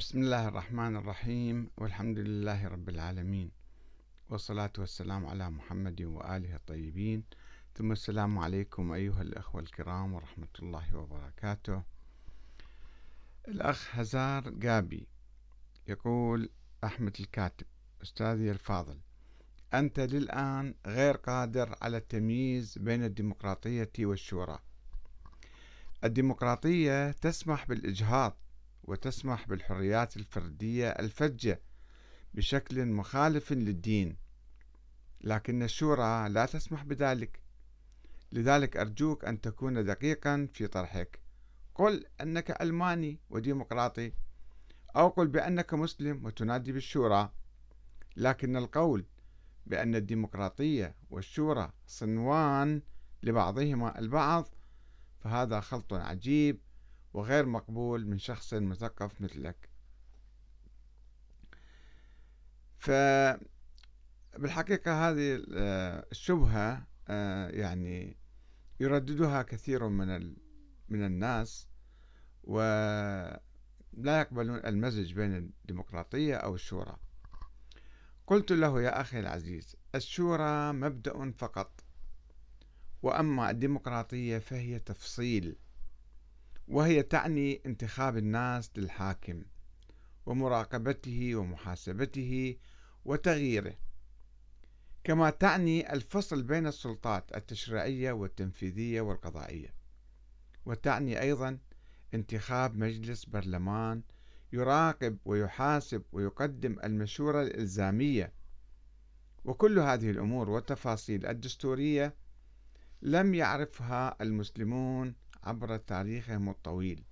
بسم 0.00 0.18
الله 0.18 0.48
الرحمن 0.48 0.96
الرحيم 0.96 1.70
والحمد 1.76 2.18
لله 2.18 2.68
رب 2.68 2.88
العالمين 2.88 3.50
والصلاة 4.28 4.72
والسلام 4.78 5.26
على 5.26 5.50
محمد 5.50 6.02
وآله 6.02 6.56
الطيبين. 6.56 7.24
ثم 7.74 7.92
السلام 7.92 8.38
عليكم 8.38 8.92
أيها 8.92 9.22
الأخوة 9.22 9.60
الكرام 9.60 10.14
ورحمة 10.14 10.48
الله 10.62 10.96
وبركاته. 10.96 11.82
الأخ 13.48 13.96
هزار 13.96 14.50
قابي 14.62 15.06
يقول 15.88 16.50
أحمد 16.84 17.16
الكاتب 17.20 17.66
أستاذي 18.02 18.50
الفاضل 18.50 18.98
أنت 19.74 20.00
للآن 20.00 20.74
غير 20.86 21.16
قادر 21.16 21.76
على 21.82 21.96
التمييز 21.96 22.78
بين 22.78 23.04
الديمقراطية 23.04 23.92
والشورى. 23.98 24.58
الديمقراطية 26.04 27.12
تسمح 27.12 27.66
بالإجهاض 27.68 28.36
وتسمح 28.84 29.48
بالحريات 29.48 30.16
الفردية 30.16 30.88
الفجة 30.88 31.60
بشكل 32.34 32.86
مخالف 32.86 33.52
للدين. 33.52 34.16
لكن 35.20 35.62
الشورى 35.62 36.28
لا 36.28 36.46
تسمح 36.46 36.84
بذلك. 36.84 37.40
لذلك 38.32 38.76
أرجوك 38.76 39.24
أن 39.24 39.40
تكون 39.40 39.84
دقيقا 39.84 40.48
في 40.52 40.66
طرحك. 40.66 41.20
قل 41.74 42.04
أنك 42.20 42.62
ألماني 42.62 43.20
وديمقراطي 43.30 44.12
أو 44.96 45.08
قل 45.08 45.26
بأنك 45.28 45.74
مسلم 45.74 46.24
وتنادي 46.24 46.72
بالشورى. 46.72 47.32
لكن 48.16 48.56
القول 48.56 49.06
بأن 49.66 49.94
الديمقراطية 49.94 50.94
والشورى 51.10 51.72
صنوان 51.86 52.82
لبعضهما 53.22 53.98
البعض 53.98 54.48
فهذا 55.20 55.60
خلط 55.60 55.92
عجيب 55.92 56.60
وغير 57.12 57.46
مقبول 57.46 58.06
من 58.06 58.18
شخص 58.18 58.54
مثقف 58.54 59.20
مثلك. 59.20 59.68
فبالحقيقة 62.78 63.48
هذه 65.08 65.44
الشبهة 66.12 66.86
آه، 67.08 67.48
يعني 67.48 68.16
يرددها 68.80 69.42
كثير 69.42 69.88
من 69.88 70.36
من 70.88 71.04
الناس 71.04 71.68
ولا 72.44 73.40
يقبلون 73.96 74.58
المزج 74.58 75.12
بين 75.12 75.36
الديمقراطية 75.36 76.34
أو 76.34 76.54
الشورى. 76.54 76.96
قلت 78.26 78.52
له 78.52 78.82
يا 78.82 79.00
أخي 79.00 79.20
العزيز 79.20 79.76
الشورى 79.94 80.72
مبدأ 80.72 81.30
فقط 81.30 81.84
وأما 83.02 83.50
الديمقراطية 83.50 84.38
فهي 84.38 84.78
تفصيل. 84.78 85.56
وهي 86.70 87.02
تعني 87.02 87.62
انتخاب 87.66 88.16
الناس 88.16 88.70
للحاكم 88.76 89.44
ومراقبته 90.26 91.34
ومحاسبته 91.34 92.56
وتغييره. 93.04 93.74
كما 95.04 95.30
تعني 95.30 95.92
الفصل 95.92 96.42
بين 96.42 96.66
السلطات 96.66 97.36
التشريعية 97.36 98.12
والتنفيذية 98.12 99.00
والقضائية. 99.00 99.74
وتعني 100.66 101.20
أيضا 101.20 101.58
انتخاب 102.14 102.76
مجلس 102.76 103.24
برلمان 103.24 104.02
يراقب 104.52 105.18
ويحاسب 105.24 106.02
ويقدم 106.12 106.76
المشورة 106.84 107.42
الإلزامية. 107.42 108.32
وكل 109.44 109.78
هذه 109.78 110.10
الأمور 110.10 110.50
والتفاصيل 110.50 111.26
الدستورية 111.26 112.14
لم 113.02 113.34
يعرفها 113.34 114.16
المسلمون 114.20 115.14
عبر 115.44 115.76
تاريخهم 115.76 116.48
الطويل 116.48 117.04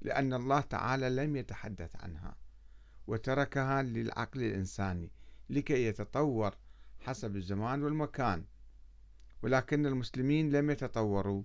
لأن 0.00 0.34
الله 0.34 0.60
تعالى 0.60 1.10
لم 1.10 1.36
يتحدث 1.36 1.96
عنها 1.96 2.36
وتركها 3.06 3.82
للعقل 3.82 4.42
الإنساني 4.42 5.10
لكي 5.50 5.86
يتطور 5.86 6.54
حسب 7.00 7.36
الزمان 7.36 7.82
والمكان. 7.82 8.44
ولكن 9.42 9.86
المسلمين 9.86 10.50
لم 10.50 10.70
يتطوروا 10.70 11.42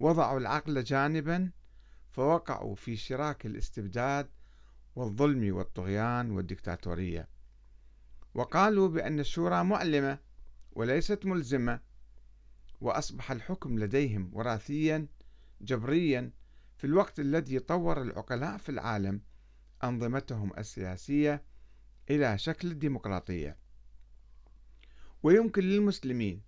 وضعوا 0.00 0.38
العقل 0.38 0.84
جانبا 0.84 1.50
فوقعوا 2.10 2.74
في 2.74 2.96
شراك 2.96 3.46
الاستبداد 3.46 4.28
والظلم 4.96 5.56
والطغيان 5.56 6.30
والدكتاتورية. 6.30 7.28
وقالوا 8.34 8.88
بأن 8.88 9.20
الشورى 9.20 9.64
معلمة 9.64 10.18
وليست 10.72 11.26
ملزمة 11.26 11.80
وأصبح 12.80 13.30
الحكم 13.30 13.78
لديهم 13.78 14.30
وراثيا 14.32 15.06
جبريا 15.60 16.30
في 16.76 16.84
الوقت 16.86 17.20
الذي 17.20 17.58
طور 17.58 18.02
العقلاء 18.02 18.56
في 18.58 18.68
العالم 18.68 19.20
أنظمتهم 19.84 20.52
السياسية 20.58 21.42
إلى 22.10 22.38
شكل 22.38 22.70
الديمقراطية 22.70 23.56
ويمكن 25.22 25.62
للمسلمين 25.62 26.42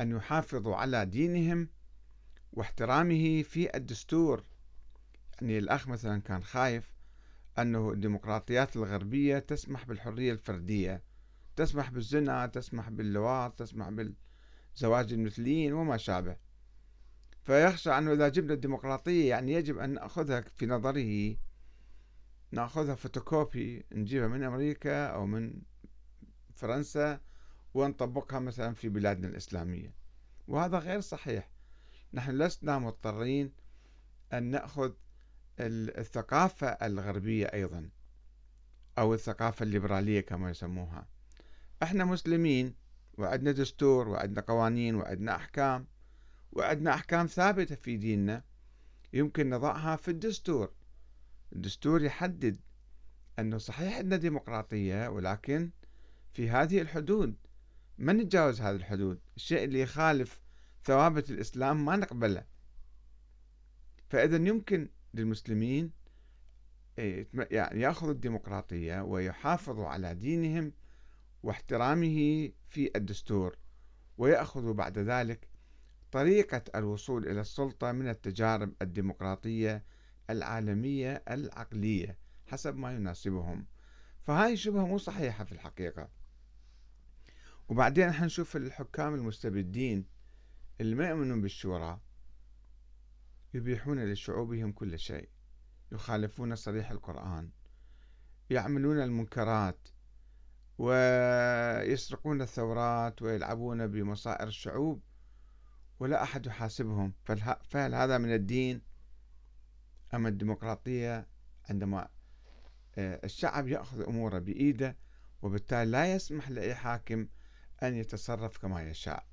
أن 0.00 0.10
يحافظوا 0.10 0.76
على 0.76 1.06
دينهم 1.06 1.68
واحترامه 2.52 3.42
في 3.42 3.76
الدستور. 3.76 4.44
يعني 5.40 5.58
الأخ 5.58 5.88
مثلا 5.88 6.20
كان 6.20 6.42
خايف 6.42 6.94
أنه 7.58 7.92
الديمقراطيات 7.92 8.76
الغربية 8.76 9.38
تسمح 9.38 9.84
بالحرية 9.84 10.32
الفردية 10.32 11.02
تسمح 11.56 11.90
بالزنا 11.90 12.46
تسمح 12.46 12.88
باللواط 12.88 13.58
تسمح 13.58 13.88
بالزواج 13.88 15.12
المثليين 15.12 15.72
وما 15.72 15.96
شابه. 15.96 16.36
فيخشى 17.44 17.90
أنه 17.90 18.12
إذا 18.12 18.28
جبنا 18.28 18.54
الديمقراطية 18.54 19.28
يعني 19.28 19.52
يجب 19.52 19.78
أن 19.78 19.90
نأخذها 19.90 20.40
في 20.40 20.66
نظره 20.66 21.36
نأخذها 22.52 22.94
فوتوكوبي 22.94 23.84
نجيبها 23.92 24.28
من 24.28 24.42
أمريكا 24.42 25.06
أو 25.06 25.26
من 25.26 25.62
فرنسا 26.54 27.20
ونطبقها 27.74 28.38
مثلا 28.38 28.74
في 28.74 28.88
بلادنا 28.88 29.28
الإسلامية. 29.28 29.94
وهذا 30.48 30.78
غير 30.78 31.00
صحيح. 31.00 31.50
نحن 32.12 32.42
لسنا 32.42 32.78
مضطرين 32.78 33.52
أن 34.32 34.42
نأخذ 34.42 34.92
الثقافة 35.60 36.66
الغربية 36.66 37.46
أيضا 37.46 37.90
أو 38.98 39.14
الثقافة 39.14 39.62
الليبرالية 39.62 40.20
كما 40.20 40.50
يسموها. 40.50 41.08
إحنا 41.82 42.04
مسلمين 42.04 42.74
وعندنا 43.18 43.52
دستور 43.52 44.08
وعندنا 44.08 44.40
قوانين 44.40 44.94
وعندنا 44.94 45.36
أحكام. 45.36 45.86
وعندنا 46.54 46.94
أحكام 46.94 47.26
ثابتة 47.26 47.74
في 47.74 47.96
ديننا 47.96 48.42
يمكن 49.12 49.50
نضعها 49.50 49.96
في 49.96 50.10
الدستور. 50.10 50.72
الدستور 51.52 52.02
يحدد 52.02 52.60
أنه 53.38 53.58
صحيح 53.58 53.98
عندنا 53.98 54.16
ديمقراطية 54.16 55.08
ولكن 55.08 55.70
في 56.32 56.50
هذه 56.50 56.80
الحدود. 56.80 57.34
ما 57.98 58.12
نتجاوز 58.12 58.60
هذه 58.60 58.76
الحدود؟ 58.76 59.20
الشيء 59.36 59.64
اللي 59.64 59.80
يخالف 59.80 60.40
ثوابت 60.84 61.30
الإسلام 61.30 61.84
ما 61.84 61.96
نقبله. 61.96 62.44
فإذا 64.08 64.36
يمكن 64.36 64.88
للمسلمين 65.14 65.90
إيه، 66.98 67.28
يعني 67.50 67.80
يأخذوا 67.80 68.12
الديمقراطية 68.12 69.00
ويحافظوا 69.00 69.86
على 69.86 70.14
دينهم 70.14 70.72
واحترامه 71.42 72.50
في 72.68 72.90
الدستور 72.96 73.56
ويأخذوا 74.18 74.74
بعد 74.74 74.98
ذلك 74.98 75.48
طريقة 76.14 76.62
الوصول 76.74 77.28
إلى 77.28 77.40
السلطة 77.40 77.92
من 77.92 78.08
التجارب 78.08 78.72
الديمقراطية 78.82 79.84
العالمية 80.30 81.22
العقلية 81.30 82.18
حسب 82.46 82.76
ما 82.76 82.92
يناسبهم. 82.92 83.66
فهاي 84.22 84.52
الشبهة 84.52 84.86
مو 84.86 84.98
صحيحة 84.98 85.44
في 85.44 85.52
الحقيقة. 85.52 86.08
وبعدين 87.68 88.12
حنشوف 88.12 88.56
الحكام 88.56 89.14
المستبدين 89.14 90.06
اللي 90.80 90.94
ما 90.94 91.08
يؤمنون 91.08 91.42
بالشورى 91.42 92.00
يبيحون 93.54 94.04
لشعوبهم 94.12 94.72
كل 94.72 94.98
شيء. 94.98 95.28
يخالفون 95.92 96.56
صريح 96.56 96.90
القرآن 96.90 97.50
يعملون 98.50 99.02
المنكرات 99.02 99.88
ويسرقون 100.78 102.42
الثورات 102.42 103.22
ويلعبون 103.22 103.86
بمصائر 103.86 104.48
الشعوب. 104.48 105.02
ولا 106.00 106.22
أحد 106.22 106.46
يحاسبهم 106.46 107.12
فهل 107.68 107.94
هذا 107.94 108.18
من 108.18 108.34
الدين 108.34 108.82
أم 110.14 110.26
الديمقراطية؟ 110.26 111.26
عندما 111.70 112.08
آه، 112.98 113.20
الشعب 113.24 113.68
يأخذ 113.68 114.02
أموره 114.02 114.38
بإيده 114.38 114.96
وبالتالي 115.42 115.90
لا 115.90 116.14
يسمح 116.14 116.50
لأي 116.50 116.74
حاكم 116.74 117.28
أن 117.82 117.94
يتصرف 117.94 118.58
كما 118.58 118.82
يشاء. 118.82 119.26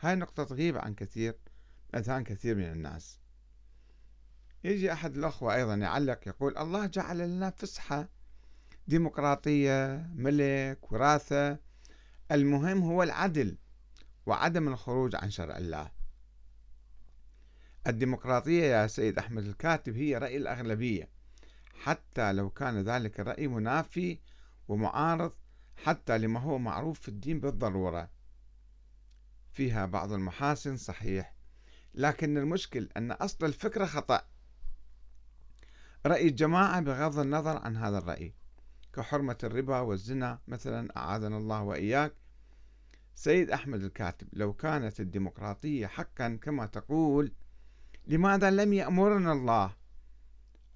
هاي 0.00 0.14
نقطة 0.14 0.44
تغيب 0.44 0.78
عن 0.78 0.94
كثير 0.94 1.38
أذهان 1.94 2.24
كثير 2.24 2.54
من 2.54 2.72
الناس. 2.72 3.20
يجي 4.64 4.92
أحد 4.92 5.16
الأخوة 5.16 5.54
أيضا 5.54 5.74
يعلق 5.74 6.28
يقول 6.28 6.58
الله 6.58 6.86
جعل 6.86 7.18
لنا 7.18 7.50
فسحة 7.50 8.08
ديمقراطية 8.86 10.06
ملك 10.14 10.92
وراثة. 10.92 11.58
المهم 12.32 12.82
هو 12.82 13.02
العدل. 13.02 13.58
وعدم 14.26 14.68
الخروج 14.68 15.16
عن 15.16 15.30
شرع 15.30 15.56
الله. 15.58 15.90
الديمقراطية 17.86 18.64
يا 18.64 18.86
سيد 18.86 19.18
أحمد 19.18 19.44
الكاتب 19.44 19.96
هي 19.96 20.18
رأي 20.18 20.36
الأغلبية 20.36 21.08
حتى 21.74 22.32
لو 22.32 22.50
كان 22.50 22.82
ذلك 22.82 23.20
الرأي 23.20 23.48
منافي 23.48 24.18
ومعارض 24.68 25.32
حتى 25.84 26.18
لما 26.18 26.40
هو 26.40 26.58
معروف 26.58 27.00
في 27.00 27.08
الدين 27.08 27.40
بالضرورة. 27.40 28.10
فيها 29.52 29.86
بعض 29.86 30.12
المحاسن 30.12 30.76
صحيح 30.76 31.34
لكن 31.94 32.38
المشكل 32.38 32.88
أن 32.96 33.12
أصل 33.12 33.46
الفكرة 33.46 33.86
خطأ. 33.86 34.22
رأي 36.06 36.28
الجماعة 36.28 36.80
بغض 36.80 37.18
النظر 37.18 37.56
عن 37.56 37.76
هذا 37.76 37.98
الرأي. 37.98 38.34
كحرمة 38.92 39.38
الربا 39.44 39.80
والزنا 39.80 40.38
مثلا 40.48 40.96
أعاذنا 40.96 41.36
الله 41.36 41.62
وإياك 41.62 42.14
سيد 43.14 43.50
أحمد 43.50 43.82
الكاتب 43.82 44.28
لو 44.32 44.52
كانت 44.52 45.00
الديمقراطية 45.00 45.86
حقا 45.86 46.38
كما 46.42 46.66
تقول 46.66 47.32
لماذا 48.06 48.50
لم 48.50 48.72
يأمرنا 48.72 49.32
الله 49.32 49.74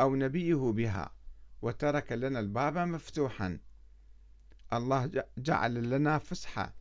أو 0.00 0.16
نبيه 0.16 0.72
بها 0.72 1.10
وترك 1.62 2.12
لنا 2.12 2.40
الباب 2.40 2.78
مفتوحا؟ 2.78 3.58
الله 4.72 5.24
جعل 5.38 5.90
لنا 5.90 6.18
فسحة 6.18 6.74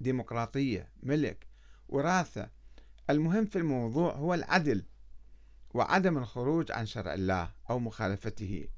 ديمقراطية 0.00 0.88
ملك 1.02 1.46
وراثة. 1.88 2.50
المهم 3.10 3.46
في 3.46 3.56
الموضوع 3.56 4.14
هو 4.14 4.34
العدل 4.34 4.84
وعدم 5.74 6.18
الخروج 6.18 6.72
عن 6.72 6.86
شرع 6.86 7.14
الله 7.14 7.52
أو 7.70 7.78
مخالفته. 7.78 8.68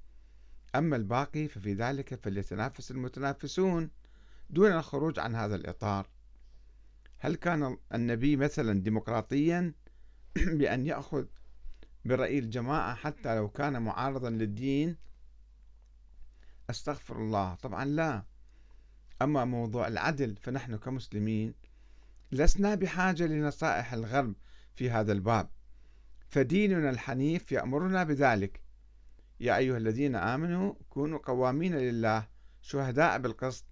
أما 0.75 0.97
الباقي 0.97 1.49
ففي 1.49 1.75
ذلك 1.75 2.15
فليتنافس 2.15 2.91
المتنافسون. 2.91 3.91
دون 4.53 4.73
الخروج 4.73 5.19
عن 5.19 5.35
هذا 5.35 5.55
الإطار 5.55 6.09
هل 7.19 7.35
كان 7.35 7.77
النبي 7.95 8.37
مثلا 8.37 8.83
ديمقراطيا 8.83 9.73
بأن 10.59 10.87
يأخذ 10.87 11.27
برأي 12.05 12.39
الجماعة 12.39 12.95
حتى 12.95 13.37
لو 13.37 13.49
كان 13.49 13.83
معارضا 13.83 14.31
للدين؟ 14.31 14.97
أستغفر 16.71 17.17
الله. 17.17 17.55
طبعا 17.55 17.85
لا. 17.85 18.25
أما 19.23 19.45
موضوع 19.45 19.89
العدل 19.89 20.37
فنحن 20.37 20.77
كمسلمين 20.77 21.55
لسنا 22.33 22.75
بحاجة 22.75 23.27
لنصائح 23.27 23.93
الغرب 23.93 24.35
في 24.75 24.91
هذا 24.91 25.13
الباب. 25.13 25.51
فديننا 26.29 26.91
الحنيف 26.91 27.53
يأمرنا 27.53 28.05
بذلك. 28.05 28.63
يا 29.41 29.57
أيها 29.57 29.77
الذين 29.77 30.17
آمنوا 30.17 30.75
كونوا 30.89 31.19
قوامين 31.19 31.77
لله 31.77 32.29
شهداء 32.63 33.19
بالقسط. 33.19 33.65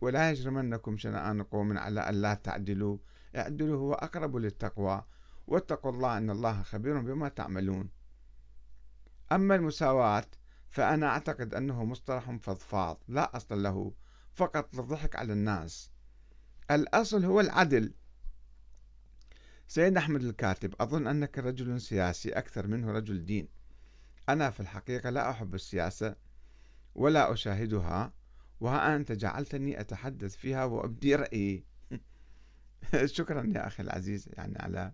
ولا 0.00 0.30
يجرمنكم 0.30 0.96
شنآن 0.96 1.42
قوم 1.42 1.78
على 1.78 2.00
أن 2.00 2.14
لا 2.14 2.34
تعدلوا. 2.34 2.98
اعدلوا 3.36 3.78
هو 3.78 3.94
أقرب 3.94 4.36
للتقوى 4.36 5.04
واتقوا 5.46 5.92
الله 5.92 6.18
إن 6.18 6.30
الله 6.30 6.62
خبير 6.62 7.00
بما 7.00 7.28
تعملون. 7.28 7.88
أما 9.32 9.54
المساواة 9.54 10.26
فأنا 10.70 11.06
أعتقد 11.06 11.54
أنه 11.54 11.84
مصطلح 11.84 12.30
فضفاض 12.30 13.02
لا 13.08 13.36
أصل 13.36 13.62
له 13.62 13.92
فقط 14.32 14.76
للضحك 14.76 15.16
على 15.16 15.32
الناس. 15.32 15.90
الأصل 16.70 17.24
هو 17.24 17.40
العدل. 17.40 17.94
سيد 19.66 19.96
أحمد 19.96 20.22
الكاتب 20.22 20.74
أظن 20.80 21.06
أنك 21.06 21.38
رجل 21.38 21.80
سياسي 21.80 22.32
أكثر 22.32 22.66
منه 22.66 22.92
رجل 22.92 23.24
دين. 23.24 23.48
أنا 24.28 24.50
في 24.50 24.60
الحقيقة 24.60 25.10
لا 25.10 25.30
أحب 25.30 25.54
السياسة 25.54 26.16
ولا 26.94 27.32
أشاهدها 27.32 28.12
وها 28.64 28.96
أنت 28.96 29.12
جعلتني 29.12 29.80
أتحدث 29.80 30.36
فيها 30.36 30.64
وأبدي 30.64 31.14
رأيي. 31.14 31.64
شكرا 33.04 33.52
يا 33.54 33.66
أخي 33.66 33.82
العزيز 33.82 34.28
يعني 34.32 34.58
على 34.58 34.92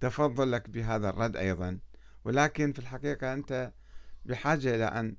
تفضلك 0.00 0.70
بهذا 0.70 1.10
الرد 1.10 1.36
أيضا. 1.36 1.78
ولكن 2.24 2.72
في 2.72 2.78
الحقيقة 2.78 3.32
أنت 3.32 3.72
بحاجة 4.24 4.74
إلى 4.74 4.84
أن 4.84 5.16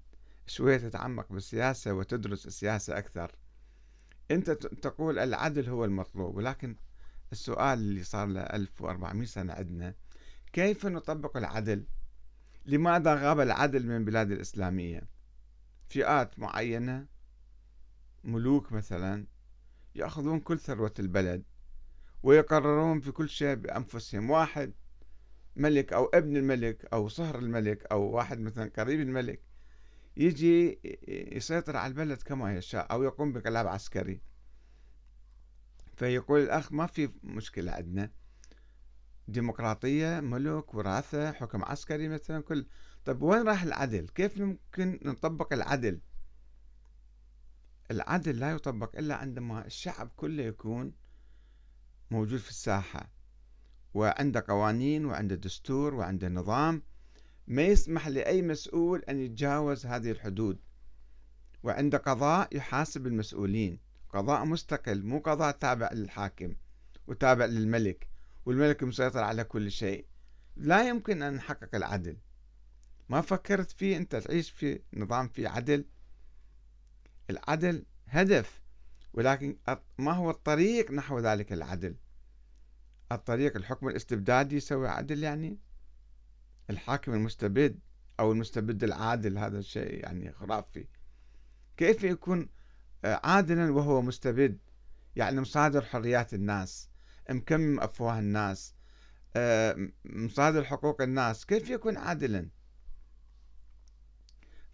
شوية 0.47 0.77
تتعمق 0.77 1.33
بالسياسة 1.33 1.94
وتدرس 1.94 2.45
السياسة 2.45 2.97
أكثر. 2.97 3.35
أنت 4.31 4.51
تقول 4.51 5.19
العدل 5.19 5.69
هو 5.69 5.85
المطلوب 5.85 6.35
ولكن 6.35 6.75
السؤال 7.31 7.79
اللي 7.79 8.03
صار 8.03 8.27
له 8.27 8.41
1400 8.41 9.27
سنة 9.27 9.53
عندنا 9.53 9.94
كيف 10.53 10.85
نطبق 10.85 11.38
العدل؟ 11.38 11.85
لماذا 12.65 13.15
غاب 13.15 13.39
العدل 13.39 13.85
من 13.85 13.95
البلاد 13.95 14.31
الإسلامية؟ 14.31 15.01
فئات 15.89 16.39
معينة 16.39 17.16
ملوك 18.27 18.71
مثلا 18.71 19.25
يأخذون 19.95 20.39
كل 20.39 20.59
ثروة 20.59 20.94
البلد 21.00 21.44
ويقررون 22.24 23.00
في 23.00 23.12
كل 23.12 23.29
شيء 23.29 23.56
بأنفسهم. 23.56 24.29
واحد 24.29 24.74
ملك 25.56 25.94
أو 25.94 26.06
ابن 26.06 26.38
الملك 26.38 26.85
أو 26.94 27.07
صهر 27.07 27.39
الملك 27.39 27.85
أو 27.91 28.01
واحد 28.01 28.39
مثلا 28.39 28.71
قريب 28.77 29.00
الملك 29.00 29.41
يجي 30.18 30.79
يسيطر 31.07 31.77
على 31.77 31.91
البلد 31.91 32.21
كما 32.21 32.57
يشاء 32.57 32.91
أو 32.91 33.03
يقوم 33.03 33.33
بانقلاب 33.33 33.68
عسكري. 33.68 34.21
فيقول 35.95 36.39
الأخ 36.39 36.71
ما 36.71 36.85
في 36.85 37.09
مشكلة 37.24 37.71
عندنا. 37.71 38.12
ديمقراطية 39.27 40.19
ملك 40.19 40.74
وراثة 40.74 41.31
حكم 41.31 41.65
عسكري 41.65 42.07
مثلا 42.07 42.44
كل. 42.44 42.65
طيب 43.06 43.21
وين 43.21 43.47
راح 43.47 43.63
العدل؟ 43.63 44.07
كيف 44.07 44.38
ممكن 44.38 45.00
نطبق 45.06 45.53
العدل؟ 45.53 46.00
العدل 47.92 48.39
لا 48.39 48.51
يطبق 48.51 48.98
إلا 48.98 49.16
عندما 49.16 49.66
الشعب 49.66 50.12
كله 50.16 50.44
يكون 50.44 50.94
موجود 52.12 52.39
في 52.39 52.50
الساحة 52.50 53.12
وعنده 53.94 54.45
قوانين 54.48 55.06
وعنده 55.06 55.36
دستور 55.36 55.95
وعنده 55.95 56.30
نظام. 56.30 56.81
ما 57.48 57.62
يسمح 57.62 58.07
لأي 58.07 58.42
مسؤول 58.42 59.00
أن 59.00 59.19
يتجاوز 59.19 59.86
هذه 59.86 60.12
الحدود. 60.12 60.60
وعنده 61.63 61.98
قضاء 61.98 62.57
يحاسب 62.57 63.07
المسؤولين. 63.07 63.80
قضاء 64.10 64.45
مستقل 64.45 65.04
مو 65.04 65.19
قضاء 65.19 65.51
تابع 65.51 65.89
للحاكم 65.94 66.56
وتابع 67.07 67.45
للملك. 67.45 68.10
والملك 68.45 68.84
مسيطر 68.84 69.24
على 69.24 69.44
كل 69.44 69.72
شيء. 69.72 70.06
لا 70.56 70.88
يمكن 70.88 71.22
أن 71.22 71.34
نحقق 71.34 71.75
العدل. 71.75 72.18
ما 73.10 73.22
فكرت 73.22 73.72
فيه 73.72 73.98
أنت 73.98 74.16
تعيش 74.16 74.51
في 74.51 74.81
نظام 74.94 75.28
فيه 75.28 75.48
عدل؟ 75.48 75.86
العدل 77.29 77.85
هدف 78.07 78.62
ولكن 79.13 79.57
ما 79.97 80.12
هو 80.12 80.29
الطريق 80.29 80.91
نحو 80.91 81.19
ذلك 81.19 81.53
العدل؟ 81.53 81.95
الطريق 83.12 83.56
الحكم 83.56 83.88
الاستبدادي 83.88 84.56
يسوي 84.56 84.88
عدل 84.88 85.24
يعني؟ 85.24 85.59
الحاكم 86.69 87.13
المستبد 87.13 87.79
أو 88.19 88.31
المستبد 88.31 88.83
العادل 88.83 89.38
هذا 89.38 89.59
الشيء 89.59 90.03
يعني 90.03 90.31
خرافي. 90.31 90.88
كيف 91.77 92.03
يكون 92.03 92.50
عادلا 93.03 93.72
وهو 93.72 94.01
مستبد؟ 94.01 94.57
يعني 95.15 95.41
مصادر 95.41 95.81
حريات 95.81 96.34
الناس 96.34 96.89
مكمم 97.29 97.79
أفواه 97.79 98.19
الناس 98.19 98.75
مصادر 100.05 100.63
حقوق 100.63 101.01
الناس 101.01 101.46
كيف 101.46 101.69
يكون 101.69 101.98
عادلا؟ 101.98 102.50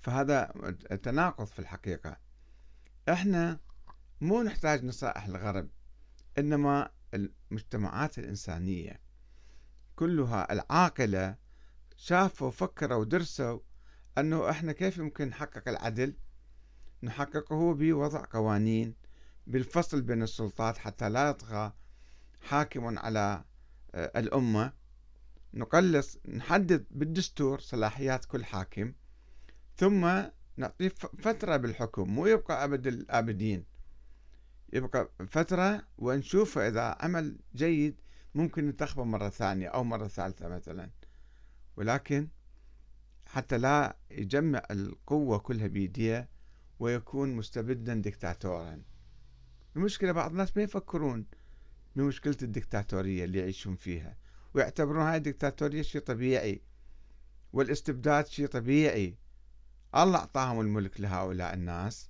فهذا 0.01 0.45
تناقض 1.03 1.45
في 1.45 1.59
الحقيقة. 1.59 2.17
إحنا 3.09 3.59
مو 4.21 4.41
نحتاج 4.41 4.83
نصائح 4.85 5.25
الغرب 5.25 5.69
إنما 6.37 6.89
المجتمعات 7.13 8.17
الإنسانية 8.17 8.99
كلها 9.95 10.53
العاقلة 10.53 11.35
شافوا 11.95 12.51
فكروا 12.51 12.97
ودرسوا 12.97 13.59
إنه 14.17 14.49
إحنا 14.49 14.71
كيف 14.71 14.97
يمكن 14.97 15.27
نحقق 15.27 15.69
العدل؟ 15.69 16.17
نحققه 17.03 17.73
بوضع 17.73 18.23
قوانين 18.31 18.95
بالفصل 19.47 20.01
بين 20.01 20.23
السلطات 20.23 20.77
حتى 20.77 21.09
لا 21.09 21.29
يطغى 21.29 21.73
حاكم 22.41 22.99
على 22.99 23.43
آه، 23.95 24.19
الأمة. 24.19 24.73
نقلص 25.53 26.17
نحدد 26.27 26.85
بالدستور 26.91 27.59
صلاحيات 27.59 28.25
كل 28.25 28.45
حاكم 28.45 28.93
ثم 29.75 30.21
نعطيه 30.57 30.89
فترة 31.19 31.57
بالحكم 31.57 32.09
مو 32.09 32.27
يبقى 32.27 32.63
أبد 32.63 32.87
الآبدين. 32.87 33.65
يبقى 34.73 35.09
فترة 35.29 35.87
ونشوفه 35.97 36.67
إذا 36.67 36.97
عمل 36.99 37.39
جيد 37.55 38.01
ممكن 38.35 38.65
ننتخبه 38.65 39.03
مرة 39.03 39.29
ثانية 39.29 39.67
أو 39.67 39.83
مرة 39.83 40.07
ثالثة 40.07 40.47
مثلا. 40.47 40.89
ولكن 41.77 42.27
حتى 43.25 43.57
لا 43.57 43.97
يجمع 44.11 44.63
القوة 44.71 45.37
كلها 45.37 45.67
بيديه 45.67 46.29
ويكون 46.79 47.35
مستبدا 47.35 47.93
دكتاتورا. 47.93 48.81
المشكلة 49.75 50.11
بعض 50.11 50.31
الناس 50.31 50.57
ما 50.57 50.63
يفكرون 50.63 51.25
بمشكلة 51.95 52.37
الدكتاتورية 52.41 53.25
اللي 53.25 53.39
يعيشون 53.39 53.75
فيها 53.75 54.17
ويعتبرون 54.53 55.01
هاي 55.01 55.17
الدكتاتورية 55.17 55.81
شيء 55.81 56.01
طبيعي 56.01 56.61
والاستبداد 57.53 58.27
شيء 58.27 58.47
طبيعي. 58.47 59.17
الله 59.95 60.19
أعطاهم 60.19 60.59
الملك 60.59 61.01
لهؤلاء 61.01 61.53
الناس 61.53 62.09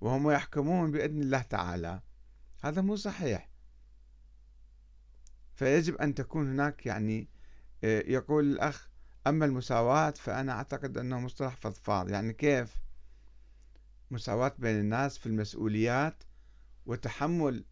وهم 0.00 0.30
يحكمون 0.30 0.90
بإذن 0.90 1.22
الله 1.22 1.42
تعالى. 1.42 2.00
هذا 2.62 2.82
مو 2.82 2.96
صحيح. 2.96 3.50
فيجب 5.54 5.94
أن 5.96 6.14
تكون 6.14 6.50
هناك 6.50 6.86
يعني 6.86 7.28
آه، 7.84 8.04
يقول 8.06 8.52
الأخ 8.52 8.88
أما 9.26 9.44
المساواة 9.44 10.10
فأنا 10.10 10.52
أعتقد 10.52 10.98
أنه 10.98 11.20
مصطلح 11.20 11.56
فضفاض. 11.56 12.10
يعني 12.10 12.32
كيف؟ 12.32 12.82
مساواة 14.10 14.54
بين 14.58 14.80
الناس 14.80 15.18
في 15.18 15.26
المسؤوليات 15.26 16.22
وتحمل 16.86 17.64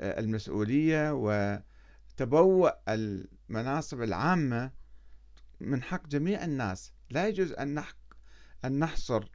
المسؤولية 0.00 1.12
وتبوء 1.12 2.74
المناصب 2.88 4.02
العامة 4.02 4.70
من 5.60 5.82
حق 5.82 6.06
جميع 6.06 6.44
الناس. 6.44 6.92
لا 7.10 7.28
يجوز 7.28 7.52
أن 7.52 7.74
أن 8.64 8.78
نحصر 8.78 9.28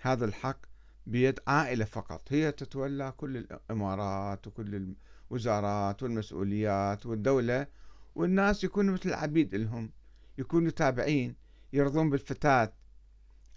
هذا 0.00 0.24
الحق 0.24 0.58
بيد 1.06 1.40
عائلة 1.46 1.84
فقط. 1.84 2.32
هي 2.32 2.52
تتولى 2.52 3.12
كل 3.16 3.36
الإمارات 3.36 4.46
وكل 4.46 4.94
الوزارات 5.30 6.02
والمسؤوليات 6.02 7.06
والدولة 7.06 7.66
والناس 8.14 8.64
يكونوا 8.64 8.94
مثل 8.94 9.08
العبيد 9.08 9.54
لهم 9.54 9.92
يكونوا 10.38 10.70
تابعين 10.70 11.36
يرضون 11.72 12.10
بالفتاة 12.10 12.72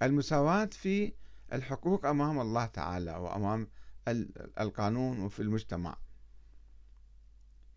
المساواة 0.01 0.65
في 0.65 1.13
الحقوق 1.53 2.05
أمام 2.05 2.39
الله 2.39 2.65
تعالى 2.65 3.11
وأمام 3.11 3.67
القانون 4.59 5.19
وفي 5.19 5.39
المجتمع. 5.39 5.97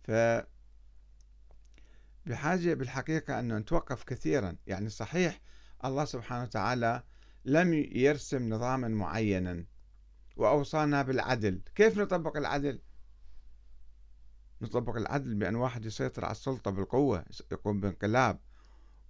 ف 0.02 0.10
بحاجة 2.26 2.74
بالحقيقة 2.74 3.38
أن 3.38 3.56
نتوقف 3.56 4.04
كثيرا. 4.04 4.56
يعني 4.66 4.88
صحيح 4.88 5.40
الله 5.84 6.04
سبحانه 6.04 6.42
وتعالى 6.42 7.02
لم 7.44 7.74
يرسم 7.74 8.48
نظاما 8.48 8.88
معينا 8.88 9.64
وأوصانا 10.36 11.02
بالعدل. 11.02 11.60
كيف 11.74 11.98
نطبق 11.98 12.36
العدل؟ 12.36 12.80
نطبق 14.62 14.96
العدل 14.96 15.34
بأن 15.34 15.54
واحد 15.54 15.84
يسيطر 15.84 16.24
على 16.24 16.32
السلطة 16.32 16.70
بالقوة 16.70 17.24
يقوم 17.52 17.80
بانقلاب 17.80 18.40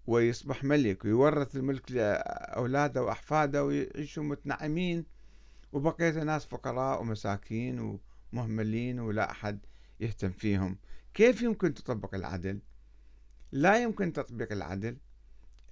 ويصبح 0.06 0.64
ملك 0.64 1.04
ويورث 1.04 1.56
الملك 1.56 1.92
لأولاده 1.92 3.02
وأحفاده 3.02 3.64
ويعيشوا 3.64 4.22
متنعمين. 4.22 5.06
وبقية 5.72 6.22
الناس 6.22 6.46
فقراء 6.46 7.00
ومساكين 7.00 8.00
ومهملين 8.32 9.00
ولا 9.00 9.30
أحد 9.30 9.58
يهتم 10.00 10.30
فيهم. 10.30 10.78
كيف 11.14 11.42
يمكن 11.42 11.75
تطبق 11.75 12.14
العدل؟ 12.14 12.60
لا 13.52 13.82
يمكن 13.82 14.12
تطبيق 14.12 14.52
العدل 14.52 14.96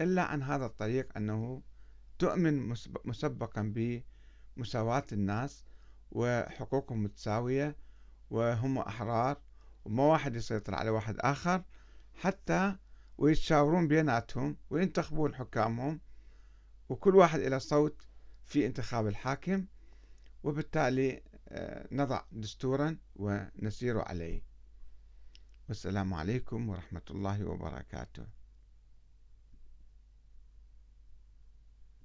إلا 0.01 0.23
عن 0.23 0.43
هذا 0.43 0.67
الطريق 0.67 1.17
أنه 1.17 1.63
تؤمن 2.19 2.75
مسبقا 3.05 3.73
بمساواة 4.57 5.05
الناس 5.13 5.65
وحقوقهم 6.11 7.03
متساوية 7.03 7.77
وهم 8.31 8.79
أحرار 8.79 9.41
وما 9.85 10.03
واحد 10.03 10.37
يسيطر 10.37 10.75
على 10.75 10.91
واحد 10.91 11.17
آخر 11.19 11.65
حتى 12.15 12.77
ويتشاورون 13.19 13.89
بيناتهم 13.89 14.57
وينتخبون 14.71 15.35
حكامهم 15.35 16.01
وكل 16.89 17.17
واحد 17.17 17.41
إلى 17.41 17.61
صوت 17.61 18.07
في 18.45 18.67
انتخاب 18.67 19.07
الحاكم 19.07 19.67
وبالتالي 20.43 21.23
آه، 21.49 21.89
نضع 21.93 22.23
دستورا 22.33 22.97
ونسير 23.17 23.99
عليه. 24.01 24.43
والسلام 25.69 26.15
عليكم 26.15 26.69
ورحمة 26.69 27.03
الله 27.11 27.45
وبركاته. 27.45 28.38